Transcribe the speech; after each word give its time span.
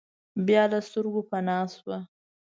بیا 0.47 0.63
له 0.71 0.79
سترګو 0.87 1.21
پناه 1.29 1.65
شوه. 1.75 1.97